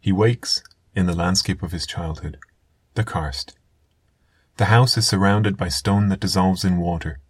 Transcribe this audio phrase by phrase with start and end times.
[0.00, 0.62] He wakes
[0.94, 2.38] in the landscape of his childhood,
[2.94, 3.56] the karst.
[4.56, 7.20] The house is surrounded by stone that dissolves in water,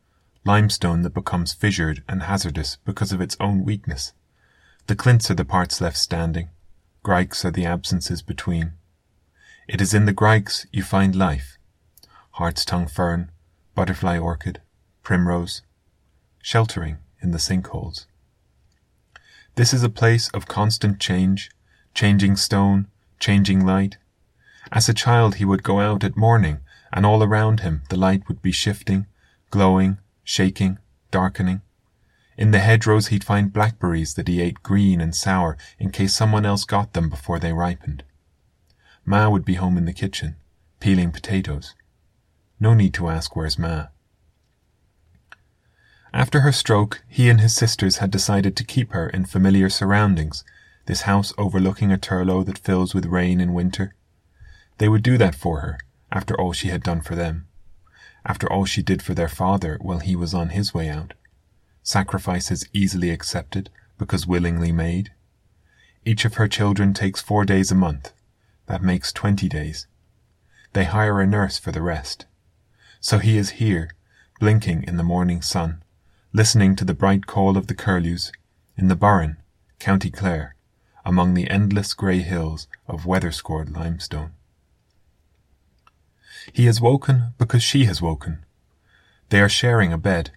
[0.44, 4.12] limestone that becomes fissured and hazardous because of its own weakness.
[4.86, 6.48] The clints are the parts left standing,
[7.04, 8.72] grikes are the absences between.
[9.68, 11.58] It is in the grikes you find life
[12.34, 13.30] hart's tongue fern,
[13.74, 14.62] butterfly orchid,
[15.02, 15.62] primrose,
[16.42, 18.06] sheltering in the sinkholes.
[19.56, 21.50] This is a place of constant change,
[21.94, 22.86] changing stone,
[23.18, 23.96] changing light.
[24.72, 26.60] As a child, he would go out at morning,
[26.92, 29.06] and all around him the light would be shifting,
[29.50, 30.78] glowing, shaking,
[31.10, 31.62] darkening.
[32.36, 36.46] In the hedgerows, he'd find blackberries that he ate green and sour in case someone
[36.46, 38.02] else got them before they ripened.
[39.04, 40.36] Ma would be home in the kitchen,
[40.78, 41.74] peeling potatoes.
[42.58, 43.86] No need to ask where's Ma.
[46.12, 50.44] After her stroke, he and his sisters had decided to keep her in familiar surroundings,
[50.86, 53.94] this house overlooking a turlough that fills with rain in winter.
[54.78, 55.78] They would do that for her,
[56.10, 57.46] after all she had done for them,
[58.24, 61.14] after all she did for their father while he was on his way out.
[61.82, 65.12] Sacrifices easily accepted because willingly made.
[66.04, 68.12] Each of her children takes four days a month.
[68.66, 69.86] That makes twenty days.
[70.72, 72.26] They hire a nurse for the rest.
[73.00, 73.90] So he is here,
[74.38, 75.82] blinking in the morning sun,
[76.32, 78.32] listening to the bright call of the curlews,
[78.76, 79.36] in the Burren,
[79.78, 80.54] County Clare,
[81.04, 84.32] among the endless grey hills of weather-scored limestone.
[86.52, 88.44] He has woken because she has woken.
[89.28, 90.32] They are sharing a bed.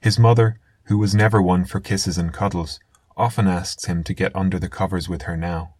[0.00, 2.78] His mother, who was never one for kisses and cuddles,
[3.16, 5.74] often asks him to get under the covers with her now,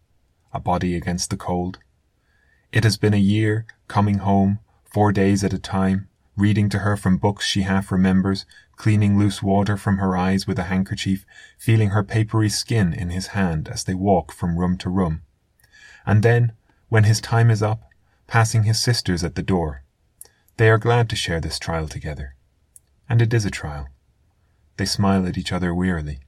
[0.53, 1.79] a body against the cold.
[2.71, 6.97] It has been a year, coming home, four days at a time, reading to her
[6.97, 8.45] from books she half remembers,
[8.79, 11.25] cleaning loose water from her eyes with a handkerchief,
[11.57, 15.21] feeling her papery skin in his hand as they walk from room to room.
[16.05, 16.53] And then,
[16.87, 17.83] when his time is up,
[18.25, 19.83] passing his sisters at the door.
[20.55, 22.35] They are glad to share this trial together.
[23.09, 23.89] And it is a trial.
[24.77, 26.19] They smile at each other wearily.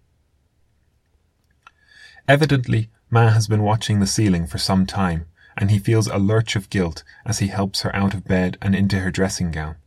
[2.28, 5.26] Evidently, Ma has been watching the ceiling for some time,
[5.58, 8.76] and he feels a lurch of guilt as he helps her out of bed and
[8.76, 9.78] into her dressing gown.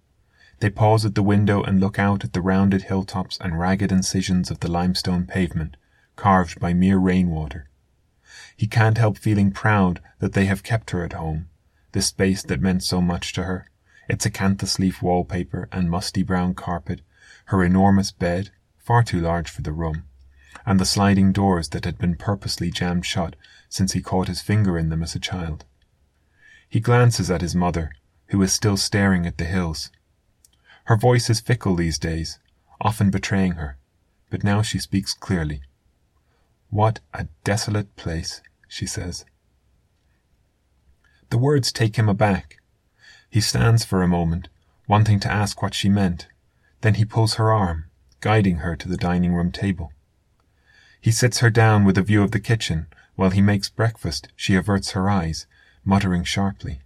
[0.65, 4.51] They pause at the window and look out at the rounded hilltops and ragged incisions
[4.51, 5.77] of the limestone pavement,
[6.17, 7.69] carved by mere rainwater.
[8.57, 11.51] He can't help feeling proud that they have kept her at home,
[11.93, 13.69] this space that meant so much to her,
[14.09, 17.03] its acanthus leaf wallpaper and musty brown carpet,
[17.49, 20.05] her enormous bed, far too large for the room,
[20.65, 23.37] and the sliding doors that had been purposely jammed shut
[23.69, 25.67] since he caught his finger in them as a child.
[26.67, 27.93] He glances at his mother,
[28.29, 29.91] who is still staring at the hills.
[30.85, 32.39] Her voice is fickle these days,
[32.81, 33.79] often betraying her,
[34.29, 35.63] but now she speaks clearly.
[36.69, 39.25] What a desolate place, she says.
[41.31, 42.59] The words take him aback.
[43.31, 44.49] He stands for a moment,
[44.87, 46.29] wanting to ask what she meant.
[46.83, 47.87] Then he pulls her arm,
[48.21, 49.93] guiding her to the dining room table.
[51.01, 52.87] He sits her down with a view of the kitchen.
[53.15, 55.47] While he makes breakfast, she averts her eyes,
[55.85, 56.83] muttering sharply.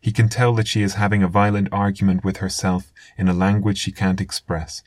[0.00, 3.78] He can tell that she is having a violent argument with herself in a language
[3.78, 4.82] she can't express.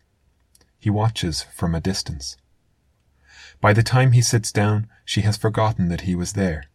[0.79, 2.38] He watches from a distance.
[3.59, 6.66] By the time he sits down, she has forgotten that he was there.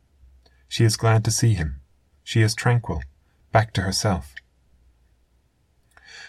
[0.69, 1.81] She is glad to see him.
[2.23, 3.03] She is tranquil,
[3.53, 4.35] back to herself.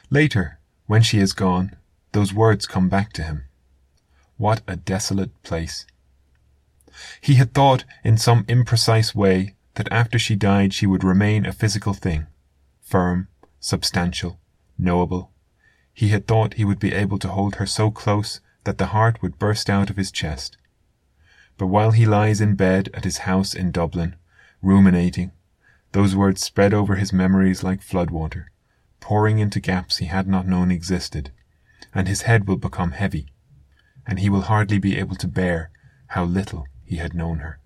[0.09, 1.75] Later, when she is gone,
[2.13, 3.43] those words come back to him.
[4.37, 5.85] What a desolate place.
[7.19, 11.53] He had thought in some imprecise way that after she died she would remain a
[11.53, 12.25] physical thing,
[12.81, 13.27] firm,
[13.59, 14.39] substantial,
[14.77, 15.31] knowable.
[15.93, 19.21] He had thought he would be able to hold her so close that the heart
[19.21, 20.57] would burst out of his chest.
[21.57, 24.15] But while he lies in bed at his house in Dublin,
[24.63, 25.31] ruminating,
[25.91, 28.45] those words spread over his memories like floodwater,
[28.99, 31.31] pouring into gaps he had not known existed,
[31.93, 33.27] and his head will become heavy,
[34.07, 35.69] and he will hardly be able to bear
[36.07, 37.59] how little he had known her.